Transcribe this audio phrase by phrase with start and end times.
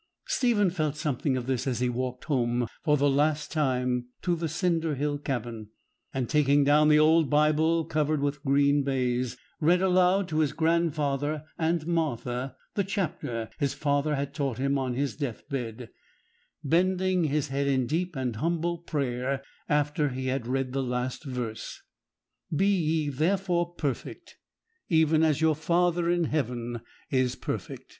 [0.25, 4.49] Stephen felt something of this as he walked home for the last time to the
[4.49, 5.69] cinder hill cabin;
[6.11, 11.43] and, taking down the old Bible covered with green baize, read aloud to his grandfather
[11.55, 15.91] and Martha the chapter his father had taught him on his death bed;
[16.63, 21.79] bending his head in deep and humble prayer after he had read the last verse:
[22.51, 24.37] 'Be ye therefore perfect,
[24.89, 26.81] even as your Father in heaven
[27.11, 27.85] is perfect.'